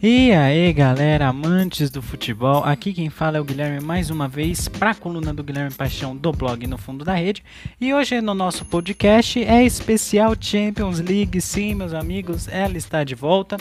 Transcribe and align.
E 0.00 0.30
aí 0.30 0.72
galera, 0.72 1.26
amantes 1.26 1.90
do 1.90 2.00
futebol, 2.00 2.62
aqui 2.62 2.92
quem 2.92 3.10
fala 3.10 3.36
é 3.36 3.40
o 3.40 3.44
Guilherme 3.44 3.84
mais 3.84 4.10
uma 4.10 4.28
vez 4.28 4.68
para 4.68 4.90
a 4.90 4.94
coluna 4.94 5.34
do 5.34 5.42
Guilherme 5.42 5.74
Paixão 5.74 6.16
do 6.16 6.30
blog 6.30 6.64
No 6.68 6.78
Fundo 6.78 7.04
da 7.04 7.14
Rede. 7.14 7.42
E 7.80 7.92
hoje 7.92 8.20
no 8.20 8.32
nosso 8.32 8.64
podcast 8.64 9.42
é 9.42 9.64
especial 9.64 10.36
Champions 10.40 11.00
League, 11.00 11.40
sim 11.40 11.74
meus 11.74 11.92
amigos, 11.92 12.46
ela 12.46 12.78
está 12.78 13.02
de 13.02 13.16
volta. 13.16 13.56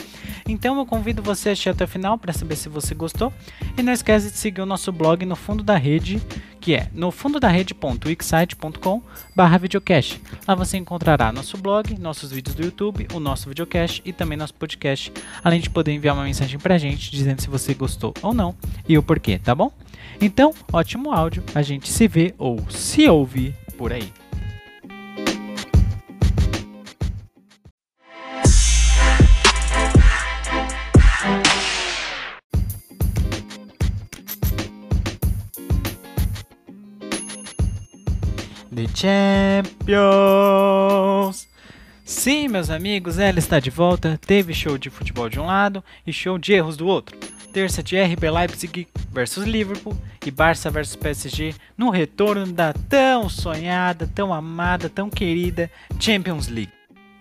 Então 0.48 0.78
eu 0.78 0.86
convido 0.86 1.24
você 1.24 1.50
a 1.50 1.52
assistir 1.54 1.70
até 1.70 1.86
o 1.86 1.88
final 1.88 2.20
para 2.20 2.32
saber 2.32 2.56
se 2.56 2.70
você 2.70 2.94
gostou. 2.94 3.34
E 3.76 3.82
não 3.82 3.92
esquece 3.92 4.30
de 4.30 4.38
seguir 4.38 4.62
o 4.62 4.66
nosso 4.68 4.92
blog 4.92 5.26
No 5.26 5.36
Fundo 5.36 5.64
da 5.64 5.76
Rede, 5.76 6.22
que 6.68 6.76
é 6.76 6.90
no 6.94 7.12
fundo 7.12 7.40
da 7.40 7.48
rede.wixsite.com 7.48 9.02
barra 9.34 9.58
videocast. 9.58 10.20
Lá 10.46 10.54
você 10.54 10.76
encontrará 10.76 11.32
nosso 11.32 11.58
blog, 11.58 11.98
nossos 11.98 12.30
vídeos 12.30 12.58
do 12.58 12.62
YouTube, 12.62 13.08
o 13.14 13.22
nosso 13.22 13.48
videocast 13.48 14.02
e 14.04 14.12
também 14.12 14.38
nosso 14.38 14.54
podcast, 14.54 15.10
além 15.42 15.62
de 15.62 15.70
poder 15.70 15.94
enviar 15.94 16.14
uma 16.14 16.26
mensagem 16.26 16.60
pra 16.60 16.78
gente 16.78 17.10
dizendo 17.10 17.42
se 17.42 17.50
você 17.50 17.74
gostou 17.74 18.14
ou 18.22 18.34
não 18.34 18.54
e 18.86 18.98
o 18.98 19.04
porquê, 19.04 19.40
tá 19.40 19.56
bom? 19.56 19.72
Então, 20.20 20.54
ótimo 20.74 21.14
áudio, 21.14 21.42
a 21.56 21.62
gente 21.62 21.88
se 21.88 22.06
vê 22.06 22.36
ou 22.38 22.60
se 22.70 23.08
ouve 23.08 23.56
por 23.78 23.94
aí. 23.94 24.12
Champions! 38.98 40.18
Sim, 42.04 42.48
meus 42.48 42.72
amigos, 42.72 43.20
ela 43.20 43.38
está 43.38 43.60
de 43.60 43.70
volta. 43.70 44.20
Teve 44.26 44.56
show 44.56 44.76
de 44.76 44.90
futebol 44.90 45.30
de 45.30 45.40
um 45.40 45.46
lado 45.46 45.84
e 46.06 46.12
show 46.12 46.40
de 46.40 46.54
erros 46.54 46.76
do 46.76 46.88
outro. 46.88 47.16
Terça 47.54 47.84
de 47.84 47.96
RB 47.96 48.28
Leipzig 48.32 48.88
versus 49.12 49.46
Liverpool 49.46 49.96
e 50.26 50.32
Barça 50.32 50.72
versus 50.72 50.96
PSG 50.96 51.54
no 51.78 51.92
retorno 51.92 52.52
da 52.52 52.74
tão 52.74 53.30
sonhada, 53.30 54.10
tão 54.16 54.34
amada, 54.34 54.90
tão 54.90 55.12
querida 55.12 55.70
Champions 56.00 56.48
League. 56.48 56.77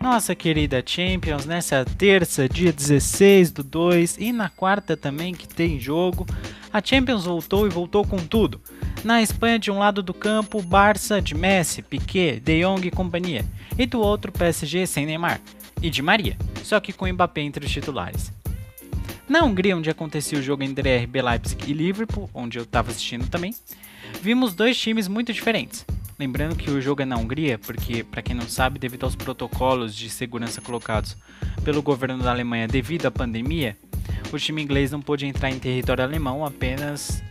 Nossa 0.07 0.37
querida 0.37 0.81
Champions, 0.87 1.47
nessa 1.47 1.85
terça, 1.85 2.49
dia 2.49 2.73
16 2.73 3.51
do 3.51 3.65
2 3.65 4.19
e 4.21 4.33
na 4.33 4.49
quarta 4.49 4.97
também 4.97 5.35
que 5.35 5.49
tem 5.49 5.81
jogo, 5.81 6.25
a 6.73 6.81
Champions 6.81 7.25
voltou 7.25 7.67
e 7.67 7.71
voltou 7.71 8.07
com 8.07 8.17
tudo. 8.19 8.61
Na 9.03 9.21
Espanha, 9.21 9.59
de 9.59 9.69
um 9.69 9.81
lado 9.81 10.05
do 10.05 10.15
campo, 10.15 10.63
Barça 10.63 11.21
de 11.21 11.35
Messi, 11.35 11.83
Piquet, 11.83 12.39
De 12.39 12.63
Jong 12.63 12.87
e 12.87 12.91
companhia, 12.93 13.45
e 13.77 13.85
do 13.85 14.01
outro 14.01 14.31
PSG 14.31 14.87
sem 14.87 15.05
Neymar 15.05 15.41
e 15.83 15.91
de 15.91 16.01
Maria, 16.03 16.39
só 16.63 16.79
que 16.79 16.93
com 16.93 17.13
Mbappé 17.13 17.41
entre 17.41 17.67
os 17.67 17.73
titulares. 17.73 18.33
Na 19.29 19.43
Hungria, 19.43 19.77
onde 19.77 19.91
acontecia 19.91 20.39
o 20.39 20.43
jogo 20.43 20.63
entre 20.63 20.99
RB 20.99 21.21
Leipzig 21.21 21.69
e 21.69 21.75
Liverpool, 21.75 22.31
onde 22.33 22.61
eu 22.61 22.63
estava 22.63 22.93
assistindo 22.93 23.29
também, 23.29 23.53
vimos 24.23 24.55
dois 24.55 24.79
times 24.79 25.09
muito 25.09 25.33
diferentes. 25.33 25.85
Lembrando 26.19 26.57
que 26.57 26.71
o 26.71 26.81
jogo 26.81 27.03
é 27.03 27.05
na 27.05 27.17
Hungria, 27.17 27.59
porque, 27.59 28.03
para 28.03 28.23
quem 28.23 28.35
não 28.35 28.49
sabe, 28.49 28.79
devido 28.79 29.05
aos 29.05 29.15
protocolos 29.15 29.95
de 29.95 30.09
segurança 30.09 30.61
colocados 30.61 31.17
pelo 31.63 31.83
governo 31.83 32.23
da 32.23 32.31
Alemanha 32.31 32.67
devido 32.67 33.07
à 33.07 33.11
pandemia, 33.11 33.77
o 34.33 34.39
time 34.39 34.63
inglês 34.63 34.91
não 34.91 35.03
pôde 35.03 35.27
entrar 35.27 35.51
em 35.51 35.59
território 35.59 36.03
alemão 36.03 36.45
apenas 36.45 37.23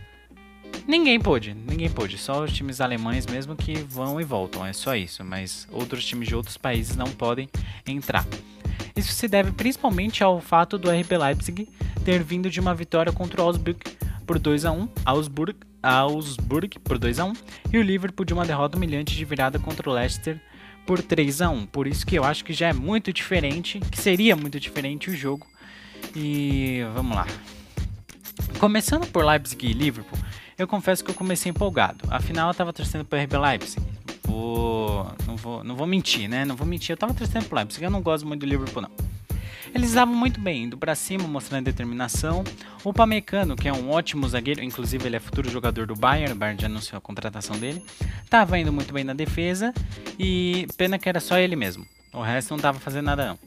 Ninguém 0.86 1.18
pôde, 1.18 1.52
ninguém 1.52 1.90
pôde. 1.90 2.16
Só 2.16 2.44
os 2.44 2.52
times 2.52 2.80
alemães 2.80 3.26
mesmo 3.26 3.56
que 3.56 3.74
vão 3.74 4.20
e 4.20 4.24
voltam, 4.24 4.64
é 4.64 4.72
só 4.72 4.94
isso. 4.94 5.24
Mas 5.24 5.66
outros 5.72 6.04
times 6.04 6.28
de 6.28 6.36
outros 6.36 6.56
países 6.56 6.94
não 6.94 7.06
podem 7.06 7.48
entrar. 7.84 8.24
Isso 8.94 9.12
se 9.12 9.26
deve 9.26 9.50
principalmente 9.50 10.22
ao 10.22 10.40
fato 10.40 10.78
do 10.78 10.88
RB 10.88 11.18
Leipzig 11.18 11.68
ter 12.04 12.22
vindo 12.22 12.48
de 12.48 12.60
uma 12.60 12.72
vitória 12.72 13.12
contra 13.12 13.42
o 13.42 13.44
Augsburg 13.44 13.80
por 14.26 14.38
2 14.38 14.64
a 14.64 14.72
1, 14.72 14.88
Augsburg, 15.04 15.56
Augsburg 15.82 16.78
por 16.80 16.98
2 16.98 17.18
a 17.20 17.24
1 17.24 17.32
e 17.72 17.78
o 17.78 17.82
Liverpool 17.82 18.24
de 18.24 18.34
uma 18.34 18.44
derrota 18.44 18.76
humilhante 18.76 19.14
de 19.14 19.24
virada 19.24 19.58
contra 19.58 19.88
o 19.88 19.92
Leicester 19.92 20.40
por 20.86 21.02
3 21.02 21.42
a 21.42 21.50
1. 21.50 21.66
Por 21.66 21.86
isso 21.86 22.04
que 22.04 22.16
eu 22.16 22.24
acho 22.24 22.44
que 22.44 22.52
já 22.52 22.68
é 22.68 22.72
muito 22.72 23.12
diferente, 23.12 23.80
que 23.80 23.98
seria 23.98 24.34
muito 24.34 24.58
diferente 24.58 25.10
o 25.10 25.16
jogo. 25.16 25.46
E 26.14 26.80
vamos 26.94 27.16
lá. 27.16 27.26
Começando 28.58 29.06
por 29.06 29.24
Leipzig 29.24 29.66
e 29.66 29.72
Liverpool, 29.72 30.18
eu 30.58 30.66
confesso 30.66 31.04
que 31.04 31.10
eu 31.10 31.14
comecei 31.14 31.50
empolgado. 31.50 32.04
Afinal, 32.10 32.48
eu 32.48 32.54
tava 32.54 32.72
torcendo 32.72 33.04
pro 33.04 33.18
RB 33.18 33.36
Leipzig. 33.36 33.82
Vou, 34.24 35.10
não, 35.26 35.36
vou, 35.36 35.62
não 35.62 35.76
vou 35.76 35.86
mentir, 35.86 36.28
né? 36.28 36.44
Não 36.44 36.56
vou 36.56 36.66
mentir. 36.66 36.92
Eu 36.92 36.96
tava 36.96 37.14
torcendo 37.14 37.44
pro 37.46 37.56
Leipzig. 37.56 37.84
Eu 37.84 37.90
não 37.90 38.02
gosto 38.02 38.26
muito 38.26 38.40
do 38.40 38.46
Liverpool, 38.46 38.82
não. 38.82 38.90
Eles 39.76 39.90
estavam 39.90 40.14
muito 40.14 40.40
bem, 40.40 40.64
indo 40.64 40.78
para 40.78 40.94
cima, 40.94 41.28
mostrando 41.28 41.66
determinação. 41.66 42.42
O 42.82 42.94
Pamecano, 42.94 43.54
que 43.54 43.68
é 43.68 43.72
um 43.74 43.90
ótimo 43.90 44.26
zagueiro, 44.26 44.64
inclusive 44.64 45.06
ele 45.06 45.16
é 45.16 45.20
futuro 45.20 45.50
jogador 45.50 45.86
do 45.86 45.94
Bayern, 45.94 46.32
o 46.32 46.34
Bayern 46.34 46.58
já 46.58 46.66
anunciou 46.66 46.96
a 46.96 47.00
contratação 47.00 47.58
dele, 47.58 47.84
estava 48.24 48.58
indo 48.58 48.72
muito 48.72 48.90
bem 48.94 49.04
na 49.04 49.12
defesa 49.12 49.74
e 50.18 50.66
pena 50.78 50.98
que 50.98 51.06
era 51.06 51.20
só 51.20 51.36
ele 51.36 51.54
mesmo. 51.56 51.86
O 52.10 52.22
resto 52.22 52.52
não 52.52 52.56
estava 52.56 52.78
fazendo 52.78 53.04
nada 53.04 53.28
não. 53.28 53.38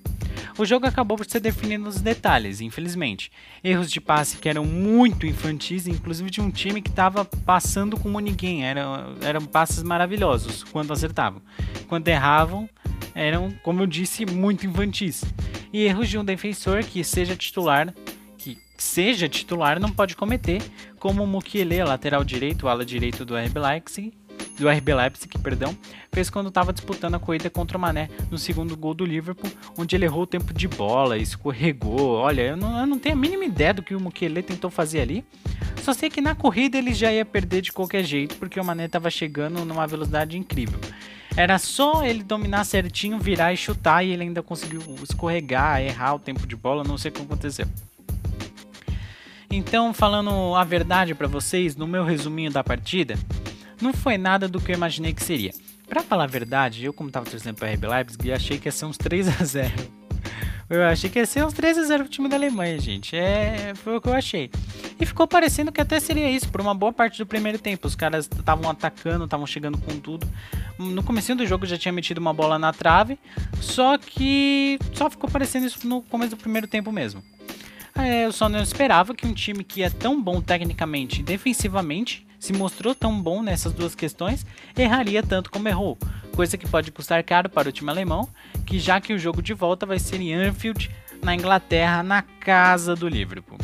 O 0.56 0.66
jogo 0.66 0.86
acabou 0.86 1.18
por 1.18 1.26
ser 1.26 1.40
definido 1.40 1.86
nos 1.86 2.00
detalhes, 2.00 2.62
infelizmente. 2.62 3.32
Erros 3.64 3.90
de 3.90 4.00
passe 4.00 4.38
que 4.38 4.48
eram 4.48 4.66
muito 4.66 5.26
infantis, 5.26 5.88
inclusive 5.88 6.30
de 6.30 6.42
um 6.42 6.52
time 6.52 6.80
que 6.80 6.92
estava 6.92 7.26
passando 7.26 7.98
como 7.98 8.20
ninguém. 8.20 8.66
Eram, 8.66 9.16
eram 9.24 9.42
passes 9.46 9.82
maravilhosos 9.82 10.64
quando 10.64 10.94
acertavam. 10.94 11.42
Quando 11.88 12.08
erravam, 12.08 12.70
eram, 13.20 13.52
como 13.62 13.82
eu 13.82 13.88
disse, 13.88 14.26
muito 14.26 14.66
infantis. 14.66 15.26
E 15.74 15.84
erros 15.84 16.08
de 16.08 16.18
um 16.18 16.24
defensor 16.24 16.84
que 16.84 17.04
seja 17.04 17.36
titular, 17.36 17.94
que 18.38 18.58
seja 18.78 19.28
titular, 19.28 19.80
não 19.80 19.92
pode 19.92 20.16
cometer, 20.16 20.62
como 21.00 21.24
o 21.24 21.28
Mukiele, 21.28 21.84
lateral 21.84 22.24
direito, 22.24 22.68
ala 22.68 22.86
direito 22.86 23.26
do 23.26 23.36
RB 23.36 23.60
Leipzig, 23.60 24.14
do 24.58 24.70
RB 24.70 24.94
Leipzig, 24.94 25.38
perdão, 25.40 25.78
fez 26.14 26.30
quando 26.30 26.48
estava 26.48 26.72
disputando 26.72 27.16
a 27.16 27.20
corrida 27.20 27.50
contra 27.50 27.78
o 27.78 27.82
Mané 27.82 28.10
no 28.32 28.38
segundo 28.38 28.76
gol 28.76 28.94
do 28.94 29.06
Liverpool, 29.06 29.52
onde 29.78 29.96
ele 29.96 30.06
errou 30.06 30.24
o 30.24 30.28
tempo 30.28 30.54
de 30.54 30.68
bola, 30.68 31.18
escorregou. 31.18 32.14
Olha, 32.14 32.42
eu 32.42 32.58
não, 32.58 32.80
eu 32.80 32.88
não 32.88 32.98
tenho 32.98 33.16
a 33.16 33.20
mínima 33.20 33.44
ideia 33.44 33.74
do 33.74 33.84
que 33.84 33.94
o 33.94 34.00
Mukele 34.00 34.42
tentou 34.42 34.70
fazer 34.70 35.02
ali. 35.02 35.26
Só 35.84 35.94
sei 35.94 36.10
que 36.10 36.22
na 36.22 36.36
corrida 36.36 36.78
ele 36.78 36.94
já 36.94 37.12
ia 37.12 37.26
perder 37.26 37.62
de 37.62 37.72
qualquer 37.72 38.04
jeito, 38.04 38.36
porque 38.36 38.60
o 38.60 38.64
Mané 38.64 38.86
estava 38.86 39.10
chegando 39.10 39.64
numa 39.66 39.86
velocidade 39.86 40.38
incrível. 40.38 40.80
Era 41.40 41.58
só 41.58 42.04
ele 42.04 42.22
dominar 42.22 42.66
certinho, 42.66 43.18
virar 43.18 43.54
e 43.54 43.56
chutar, 43.56 44.04
e 44.04 44.12
ele 44.12 44.24
ainda 44.24 44.44
conseguiu 44.44 44.82
escorregar, 45.02 45.82
errar 45.82 46.16
o 46.16 46.20
tempo 46.20 46.46
de 46.46 46.54
bola, 46.54 46.84
não 46.84 46.98
sei 46.98 47.12
o 47.12 47.14
que 47.14 47.22
aconteceu. 47.22 47.66
Então, 49.50 49.94
falando 49.94 50.54
a 50.54 50.66
verdade 50.66 51.16
para 51.16 51.30
vocês, 51.30 51.78
no 51.78 51.88
meu 51.88 52.04
resuminho 52.04 52.52
da 52.52 52.62
partida, 52.62 53.18
não 53.82 53.94
foi 53.94 54.18
nada 54.18 54.50
do 54.50 54.60
que 54.60 54.74
eu 54.74 54.76
imaginei 54.76 55.14
que 55.14 55.24
seria. 55.24 55.54
Pra 55.88 56.04
falar 56.04 56.26
a 56.26 56.28
verdade, 56.28 56.84
eu 56.84 56.92
como 56.92 57.10
tava 57.10 57.30
torcendo 57.30 57.56
pra 57.56 57.72
RB 57.72 57.88
Leipzig, 57.88 58.34
achei 58.34 58.60
que 58.60 58.68
ia 58.68 58.74
ser 58.74 58.84
uns 58.84 58.98
3 58.98 59.42
a 59.42 59.46
0 59.46 59.72
Eu 60.70 60.84
achei 60.84 61.10
que 61.10 61.20
ia 61.20 61.26
ser 61.26 61.46
uns 61.46 61.54
3 61.54 61.78
a 61.78 61.84
0 61.84 62.04
pro 62.04 62.12
time 62.12 62.28
da 62.28 62.36
Alemanha, 62.36 62.78
gente. 62.80 63.16
É, 63.16 63.74
foi 63.76 63.96
o 63.96 64.02
que 64.02 64.10
eu 64.10 64.14
achei. 64.14 64.52
E 65.00 65.06
ficou 65.06 65.26
parecendo 65.26 65.72
que 65.72 65.80
até 65.80 66.02
seria 66.02 66.30
isso, 66.30 66.50
por 66.50 66.60
uma 66.60 66.76
boa 66.76 66.92
parte 66.92 67.18
do 67.18 67.26
primeiro 67.26 67.58
tempo. 67.58 67.88
Os 67.88 67.96
caras 67.96 68.30
estavam 68.38 68.70
atacando, 68.70 69.24
estavam 69.24 69.48
chegando 69.48 69.78
com 69.78 69.98
tudo. 69.98 70.28
No 70.80 71.04
começo 71.04 71.36
do 71.36 71.46
jogo 71.46 71.66
já 71.66 71.78
tinha 71.78 71.92
metido 71.92 72.20
uma 72.20 72.34
bola 72.34 72.58
na 72.58 72.72
trave, 72.72 73.20
só 73.60 73.98
que 73.98 74.80
só 74.94 75.10
ficou 75.10 75.30
parecendo 75.30 75.68
isso 75.68 75.86
no 75.86 76.02
começo 76.02 76.32
do 76.32 76.38
primeiro 76.38 76.68
tempo 76.68 76.90
mesmo. 76.90 77.22
É, 77.94 78.26
eu 78.26 78.32
só 78.32 78.48
não 78.48 78.62
esperava 78.62 79.14
que 79.14 79.28
um 79.28 79.34
time 79.34 79.62
que 79.62 79.84
é 79.84 79.90
tão 79.90 80.22
bom 80.22 80.40
tecnicamente 80.42 81.20
e 81.20 81.24
defensivamente 81.24 82.26
se 82.40 82.54
mostrou 82.54 82.96
tão 82.96 83.22
bom 83.22 83.44
nessas 83.44 83.74
duas 83.74 83.94
questões, 83.94 84.46
erraria 84.78 85.22
tanto 85.22 85.52
como 85.52 85.68
errou, 85.68 85.98
coisa 86.34 86.58
que 86.58 86.66
pode 86.66 86.94
custar 86.94 87.22
caro 87.26 87.50
para 87.50 87.68
o 87.68 87.72
time 87.74 87.90
alemão, 87.90 88.30
que 88.66 88.80
já 88.80 89.02
que 89.02 89.12
o 89.12 89.20
jogo 89.20 89.42
de 89.42 89.54
volta 89.54 89.86
vai 89.86 90.00
ser 90.00 90.22
em 90.22 90.34
Anfield, 90.34 90.90
na 91.22 91.36
Inglaterra, 91.36 92.02
na 92.02 92.22
casa 92.22 92.96
do 92.96 93.10
Liverpool. 93.10 93.58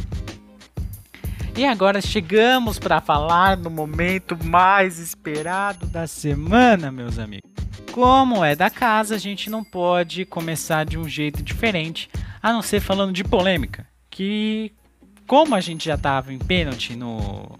E 1.58 1.64
agora 1.64 2.02
chegamos 2.02 2.78
para 2.78 3.00
falar 3.00 3.56
no 3.56 3.70
momento 3.70 4.38
mais 4.44 5.00
esperado 5.00 5.86
da 5.86 6.06
semana, 6.06 6.92
meus 6.92 7.18
amigos. 7.18 7.50
Como 7.94 8.44
é 8.44 8.58
da 8.58 8.70
casa, 8.70 9.16
a 9.16 9.18
gente 9.18 9.50
não 9.50 9.64
pode 9.64 10.26
começar 10.26 10.86
de 10.86 10.98
um 10.98 11.08
jeito 11.08 11.42
diferente, 11.42 12.10
a 12.44 12.52
não 12.52 12.62
ser 12.62 12.82
falando 12.82 13.14
de 13.14 13.24
polêmica. 13.24 13.88
Que, 14.10 14.74
como 15.26 15.56
a 15.56 15.62
gente 15.62 15.86
já 15.86 15.96
estava 15.96 16.34
em 16.34 16.38
pênalti 16.38 16.94
no, 16.94 17.58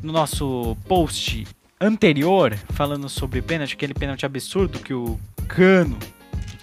no 0.00 0.12
nosso 0.12 0.76
post 0.86 1.48
anterior, 1.80 2.56
falando 2.70 3.08
sobre 3.08 3.42
pênalti, 3.42 3.74
aquele 3.74 3.92
pênalti 3.92 4.24
absurdo 4.24 4.78
que 4.78 4.94
o 4.94 5.18
Cano 5.48 5.98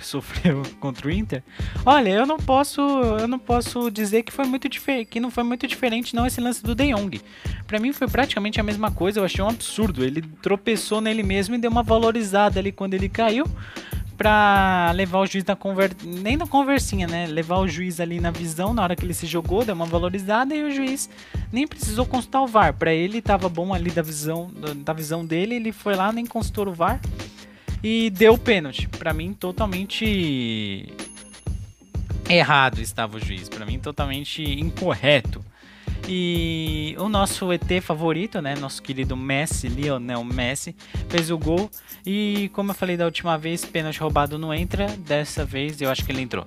sofreu 0.08 0.62
contra 0.80 1.08
o 1.08 1.12
Inter. 1.12 1.44
Olha, 1.86 2.10
eu 2.10 2.26
não 2.26 2.38
posso, 2.38 2.82
eu 2.82 3.28
não 3.28 3.40
posso 3.40 3.90
dizer 3.90 4.24
que 4.24 4.32
foi 4.32 4.46
muito 4.46 4.70
que 5.10 5.20
não 5.20 5.32
foi 5.32 5.44
muito 5.44 5.68
diferente 5.68 6.16
não 6.16 6.26
esse 6.26 6.42
lance 6.42 6.64
do 6.64 6.76
De 6.76 6.94
Jong. 6.94 7.22
Para 7.68 7.80
mim 7.80 7.94
foi 7.94 8.08
praticamente 8.08 8.60
a 8.60 8.64
mesma 8.64 8.92
coisa, 8.92 9.20
eu 9.20 9.26
achei 9.26 9.44
um 9.44 9.50
absurdo. 9.50 10.04
Ele 10.04 10.22
tropeçou 10.42 11.02
nele 11.02 11.24
mesmo 11.24 11.56
e 11.56 11.58
deu 11.58 11.72
uma 11.72 11.84
valorizada 11.84 12.60
ali 12.60 12.72
quando 12.72 12.94
ele 12.94 13.10
caiu. 13.10 13.46
pra 14.18 14.92
levar 14.94 15.20
o 15.20 15.26
juiz 15.26 15.44
na 15.44 15.56
conver... 15.56 15.92
nem 16.04 16.38
na 16.38 16.46
conversinha, 16.46 17.08
né? 17.08 17.26
Levar 17.26 17.58
o 17.58 17.68
juiz 17.68 18.00
ali 18.00 18.20
na 18.20 18.32
visão 18.32 18.74
na 18.74 18.84
hora 18.84 18.96
que 18.96 19.04
ele 19.04 19.14
se 19.14 19.26
jogou, 19.26 19.66
deu 19.66 19.74
uma 19.74 19.86
valorizada 19.86 20.54
e 20.56 20.64
o 20.64 20.72
juiz 20.72 21.10
nem 21.52 21.68
precisou 21.68 22.06
consultar 22.06 22.42
o 22.42 22.48
VAR. 22.48 22.74
Para 22.74 22.94
ele 22.94 23.22
tava 23.22 23.50
bom 23.50 23.74
ali 23.74 23.90
da 23.90 24.02
visão 24.02 24.52
da 24.78 24.94
visão 24.94 25.26
dele, 25.26 25.56
ele 25.56 25.72
foi 25.72 25.96
lá 25.96 26.12
nem 26.12 26.26
consultou 26.26 26.68
o 26.68 26.74
VAR 26.74 27.02
e 27.84 28.10
deu 28.10 28.34
o 28.34 28.38
pênalti. 28.38 28.88
Para 28.88 29.14
mim 29.14 29.34
totalmente 29.34 30.88
errado 32.30 32.80
estava 32.80 33.18
o 33.18 33.20
juiz, 33.20 33.50
para 33.50 33.66
mim 33.66 33.78
totalmente 33.78 34.42
incorreto. 34.42 35.44
E 36.08 36.96
o 37.00 37.08
nosso 37.08 37.52
ET 37.52 37.82
favorito, 37.82 38.42
né, 38.42 38.56
nosso 38.56 38.82
querido 38.82 39.16
Messi, 39.16 39.70
Lionel 39.70 40.24
Messi, 40.24 40.76
fez 41.08 41.32
o 41.32 41.38
gol 41.38 41.70
e 42.06 42.50
como 42.54 42.72
eu 42.72 42.76
falei 42.76 42.98
da 42.98 43.06
última 43.06 43.38
vez, 43.38 43.64
pênalti 43.64 44.00
roubado 44.00 44.38
não 44.38 44.54
entra, 44.54 44.88
dessa 44.98 45.46
vez 45.46 45.82
eu 45.82 45.90
acho 45.90 46.04
que 46.04 46.12
ele 46.12 46.22
entrou. 46.22 46.46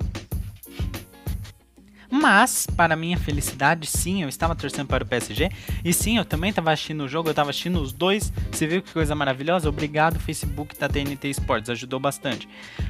Mas, 2.10 2.66
para 2.66 2.96
minha 2.96 3.16
felicidade, 3.16 3.86
sim, 3.86 4.22
eu 4.22 4.28
estava 4.28 4.54
torcendo 4.54 4.86
para 4.86 5.04
o 5.04 5.06
PSG. 5.06 5.50
E 5.84 5.92
sim, 5.92 6.18
eu 6.18 6.24
também 6.24 6.50
estava 6.50 6.72
assistindo 6.72 7.04
o 7.04 7.08
jogo, 7.08 7.28
eu 7.28 7.32
estava 7.32 7.50
assistindo 7.50 7.80
os 7.80 7.92
dois. 7.92 8.32
Você 8.50 8.66
viu 8.66 8.82
que 8.82 8.92
coisa 8.92 9.14
maravilhosa? 9.14 9.68
Obrigado, 9.68 10.18
Facebook 10.18 10.78
da 10.78 10.88
TNT 10.88 11.30
Sports, 11.30 11.70
ajudou 11.70 12.00
bastante. 12.00 12.48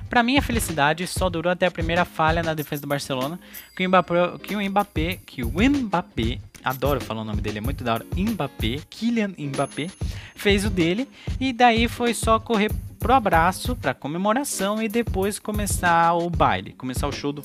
Para 0.08 0.22
minha 0.22 0.42
felicidade, 0.42 1.06
só 1.06 1.28
durou 1.28 1.50
até 1.50 1.66
a 1.66 1.70
primeira 1.70 2.04
falha 2.04 2.42
na 2.42 2.54
defesa 2.54 2.82
do 2.82 2.88
Barcelona, 2.88 3.38
que 3.76 3.86
o 3.86 3.88
Mbappé, 3.88 4.38
que 4.42 4.56
o 4.56 4.70
Mbappé, 4.70 5.18
que 5.26 5.42
o 5.42 5.50
Mbappé 5.50 6.38
adoro 6.62 7.00
falar 7.00 7.22
o 7.22 7.24
nome 7.24 7.40
dele, 7.40 7.58
é 7.58 7.60
muito 7.60 7.84
da 7.84 7.94
hora. 7.94 8.06
Mbappé, 8.16 8.80
Kylian 8.90 9.34
Mbappé, 9.38 9.88
fez 10.34 10.64
o 10.64 10.70
dele 10.70 11.08
e 11.38 11.52
daí 11.52 11.88
foi 11.88 12.12
só 12.12 12.38
correr 12.38 12.72
pro 12.98 13.14
abraço, 13.14 13.76
pra 13.76 13.94
comemoração 13.94 14.82
e 14.82 14.88
depois 14.88 15.38
começar 15.38 16.14
o 16.14 16.28
baile, 16.28 16.72
começar 16.72 17.06
o 17.06 17.12
show 17.12 17.32
do 17.32 17.42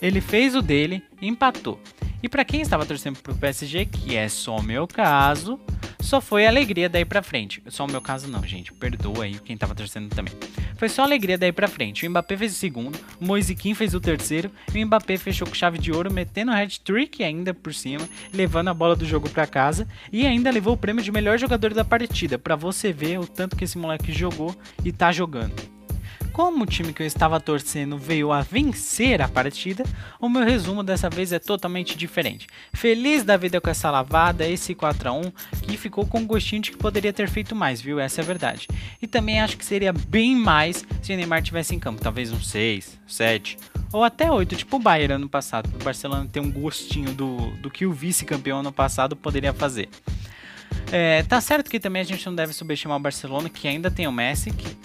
ele 0.00 0.20
fez 0.20 0.54
o 0.54 0.62
dele, 0.62 1.02
empatou. 1.20 1.80
E 2.22 2.28
para 2.28 2.44
quem 2.44 2.60
estava 2.60 2.86
torcendo 2.86 3.18
pro 3.18 3.34
PSG, 3.34 3.86
que 3.86 4.16
é 4.16 4.28
só 4.28 4.56
o 4.56 4.62
meu 4.62 4.86
caso, 4.86 5.60
só 6.00 6.20
foi 6.20 6.46
alegria 6.46 6.88
daí 6.88 7.04
pra 7.04 7.22
frente. 7.22 7.62
Só 7.68 7.84
o 7.84 7.90
meu 7.90 8.00
caso 8.00 8.28
não, 8.28 8.42
gente. 8.44 8.72
Perdoa 8.72 9.24
aí 9.24 9.38
quem 9.44 9.56
tava 9.56 9.74
torcendo 9.74 10.08
também. 10.14 10.32
Foi 10.76 10.88
só 10.88 11.02
alegria 11.02 11.36
daí 11.36 11.52
pra 11.52 11.68
frente. 11.68 12.06
O 12.06 12.10
Mbappé 12.10 12.36
fez 12.36 12.52
o 12.52 12.54
segundo, 12.54 12.98
o 13.20 13.24
Moisiquim 13.24 13.74
fez 13.74 13.94
o 13.94 14.00
terceiro, 14.00 14.50
e 14.74 14.82
o 14.82 14.86
Mbappé 14.86 15.16
fechou 15.16 15.46
com 15.46 15.54
chave 15.54 15.78
de 15.78 15.90
ouro, 15.90 16.12
metendo 16.12 16.52
o 16.52 16.54
hat-trick 16.54 17.24
ainda 17.24 17.52
por 17.52 17.74
cima, 17.74 18.08
levando 18.32 18.68
a 18.68 18.74
bola 18.74 18.94
do 18.94 19.04
jogo 19.04 19.28
para 19.28 19.46
casa 19.46 19.88
e 20.12 20.26
ainda 20.26 20.50
levou 20.50 20.74
o 20.74 20.76
prêmio 20.76 21.02
de 21.02 21.10
melhor 21.10 21.38
jogador 21.38 21.72
da 21.74 21.84
partida, 21.84 22.38
para 22.38 22.56
você 22.56 22.92
ver 22.92 23.18
o 23.18 23.26
tanto 23.26 23.56
que 23.56 23.64
esse 23.64 23.78
moleque 23.78 24.12
jogou 24.12 24.54
e 24.84 24.92
tá 24.92 25.10
jogando. 25.10 25.54
Como 26.36 26.64
o 26.64 26.66
time 26.66 26.92
que 26.92 27.02
eu 27.02 27.06
estava 27.06 27.40
torcendo 27.40 27.96
veio 27.96 28.30
a 28.30 28.42
vencer 28.42 29.22
a 29.22 29.26
partida, 29.26 29.82
o 30.20 30.28
meu 30.28 30.44
resumo 30.44 30.82
dessa 30.82 31.08
vez 31.08 31.32
é 31.32 31.38
totalmente 31.38 31.96
diferente. 31.96 32.46
Feliz 32.74 33.24
da 33.24 33.38
vida 33.38 33.58
com 33.58 33.70
essa 33.70 33.90
lavada, 33.90 34.46
esse 34.46 34.74
4 34.74 35.08
a 35.08 35.12
1 35.12 35.32
que 35.62 35.78
ficou 35.78 36.04
com 36.04 36.26
gostinho 36.26 36.60
de 36.60 36.72
que 36.72 36.76
poderia 36.76 37.10
ter 37.10 37.26
feito 37.30 37.56
mais, 37.56 37.80
viu? 37.80 37.98
Essa 37.98 38.20
é 38.20 38.22
a 38.22 38.26
verdade. 38.26 38.68
E 39.00 39.06
também 39.06 39.40
acho 39.40 39.56
que 39.56 39.64
seria 39.64 39.94
bem 39.94 40.36
mais 40.36 40.84
se 41.00 41.10
o 41.10 41.16
Neymar 41.16 41.40
tivesse 41.42 41.74
em 41.74 41.78
campo, 41.78 42.02
talvez 42.02 42.30
um 42.30 42.38
6, 42.38 43.00
7 43.06 43.56
ou 43.90 44.04
até 44.04 44.30
8, 44.30 44.56
tipo 44.56 44.76
o 44.76 44.78
Bayern 44.78 45.14
ano 45.14 45.30
passado, 45.30 45.70
para 45.70 45.80
o 45.80 45.84
Barcelona 45.84 46.28
ter 46.30 46.40
um 46.40 46.52
gostinho 46.52 47.14
do, 47.14 47.50
do 47.62 47.70
que 47.70 47.86
o 47.86 47.94
vice-campeão 47.94 48.58
ano 48.58 48.72
passado 48.72 49.16
poderia 49.16 49.54
fazer. 49.54 49.88
É, 50.92 51.22
tá 51.22 51.40
certo 51.40 51.70
que 51.70 51.80
também 51.80 52.02
a 52.02 52.04
gente 52.04 52.26
não 52.26 52.34
deve 52.34 52.52
subestimar 52.52 52.98
o 52.98 53.00
Barcelona, 53.00 53.48
que 53.48 53.66
ainda 53.66 53.90
tem 53.90 54.06
o 54.06 54.12
Messi, 54.12 54.50
que 54.50 54.76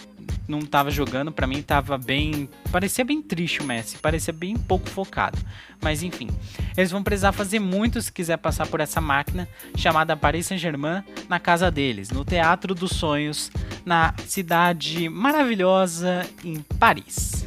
não 0.48 0.60
estava 0.60 0.92
jogando, 0.92 1.32
para 1.32 1.48
mim 1.48 1.60
estava 1.60 1.98
bem, 1.98 2.50
parecia 2.72 3.06
bem 3.06 3.22
triste 3.22 3.62
o 3.62 3.64
Messi, 3.64 3.98
parecia 3.98 4.34
bem 4.34 4.56
pouco 4.58 4.90
focado. 4.90 5.38
Mas 5.82 6.04
enfim, 6.04 6.30
eles 6.76 6.92
vão 6.92 7.04
precisar 7.04 7.32
fazer 7.32 7.60
muito 7.60 8.02
se 8.02 8.12
quiser 8.12 8.38
passar 8.38 8.68
por 8.68 8.80
essa 8.80 9.00
máquina 9.00 9.48
chamada 9.76 10.16
Paris 10.16 10.48
Saint-Germain 10.48 11.04
na 11.30 11.40
casa 11.40 11.72
deles, 11.72 12.10
no 12.10 12.26
Teatro 12.26 12.76
dos 12.76 12.92
Sonhos, 12.92 13.52
na 13.86 14.14
cidade 14.26 15.10
maravilhosa 15.10 16.28
em 16.44 16.62
Paris. 16.80 17.46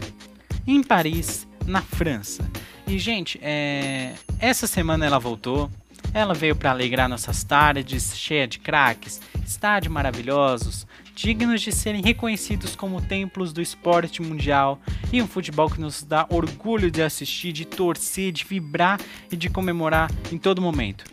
Em 0.67 0.83
Paris, 0.83 1.47
na 1.67 1.83
França. 1.83 2.49
E 2.87 2.99
gente, 2.99 3.39
é... 3.43 4.15
essa 4.39 4.67
semana 4.67 5.07
ela 5.07 5.19
voltou. 5.19 5.71
Ela 6.13 6.33
veio 6.33 6.55
para 6.55 6.71
alegrar 6.71 7.09
nossas 7.09 7.43
tardes, 7.43 8.17
cheia 8.17 8.47
de 8.47 8.61
craques, 8.61 9.21
estádios 9.45 9.93
maravilhosos, 9.93 10.87
dignos 11.15 11.63
de 11.63 11.71
serem 11.71 12.03
reconhecidos 12.03 12.75
como 12.75 13.01
templos 13.01 13.53
do 13.53 13.63
esporte 13.63 14.21
mundial 14.21 14.81
e 15.13 15.23
um 15.23 15.27
futebol 15.27 15.71
que 15.71 15.81
nos 15.81 16.03
dá 16.03 16.27
orgulho 16.29 16.91
de 16.91 17.03
assistir, 17.03 17.53
de 17.53 17.65
torcer, 17.65 18.33
de 18.33 18.45
vibrar 18.45 19.01
e 19.31 19.37
de 19.37 19.49
comemorar 19.49 20.11
em 20.33 20.39
todo 20.39 20.61
momento. 20.61 21.05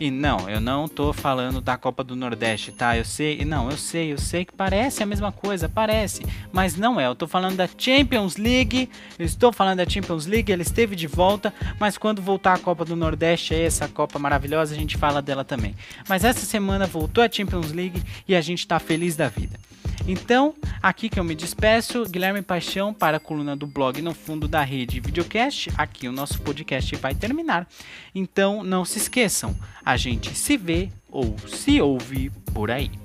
E 0.00 0.10
não, 0.10 0.50
eu 0.50 0.60
não 0.60 0.88
tô 0.88 1.12
falando 1.12 1.60
da 1.60 1.76
Copa 1.76 2.02
do 2.02 2.16
Nordeste, 2.16 2.72
tá? 2.72 2.96
Eu 2.96 3.04
sei, 3.04 3.44
não, 3.44 3.70
eu 3.70 3.76
sei, 3.76 4.12
eu 4.12 4.18
sei 4.18 4.44
que 4.44 4.52
parece 4.52 5.02
a 5.02 5.06
mesma 5.06 5.30
coisa, 5.30 5.68
parece, 5.68 6.22
mas 6.52 6.76
não 6.76 7.00
é. 7.00 7.06
Eu 7.06 7.14
tô 7.14 7.28
falando 7.28 7.56
da 7.56 7.68
Champions 7.78 8.36
League, 8.36 8.90
eu 9.18 9.24
estou 9.24 9.52
falando 9.52 9.78
da 9.78 9.88
Champions 9.88 10.26
League, 10.26 10.52
ela 10.52 10.62
esteve 10.62 10.96
de 10.96 11.06
volta, 11.06 11.54
mas 11.78 11.96
quando 11.96 12.20
voltar 12.20 12.54
a 12.54 12.58
Copa 12.58 12.84
do 12.84 12.96
Nordeste, 12.96 13.54
essa 13.54 13.86
Copa 13.86 14.18
maravilhosa, 14.18 14.74
a 14.74 14.78
gente 14.78 14.96
fala 14.96 15.22
dela 15.22 15.44
também. 15.44 15.74
Mas 16.08 16.24
essa 16.24 16.44
semana 16.44 16.86
voltou 16.86 17.22
a 17.22 17.30
Champions 17.30 17.70
League 17.72 18.02
e 18.26 18.34
a 18.34 18.40
gente 18.40 18.66
tá 18.66 18.78
feliz 18.80 19.14
da 19.14 19.28
vida. 19.28 19.58
Então, 20.06 20.54
aqui 20.82 21.08
que 21.08 21.18
eu 21.18 21.24
me 21.24 21.34
despeço, 21.34 22.04
Guilherme 22.04 22.42
Paixão 22.42 22.92
para 22.92 23.16
a 23.16 23.20
coluna 23.20 23.56
do 23.56 23.66
blog 23.66 24.02
no 24.02 24.12
fundo 24.12 24.46
da 24.46 24.62
rede 24.62 25.00
videocast. 25.00 25.70
Aqui 25.78 26.06
o 26.06 26.12
nosso 26.12 26.42
podcast 26.42 26.94
vai 26.96 27.14
terminar. 27.14 27.66
Então, 28.14 28.62
não 28.62 28.84
se 28.84 28.98
esqueçam, 28.98 29.56
a 29.82 29.96
gente 29.96 30.34
se 30.34 30.58
vê 30.58 30.90
ou 31.10 31.34
se 31.48 31.80
ouve 31.80 32.30
por 32.52 32.70
aí. 32.70 33.03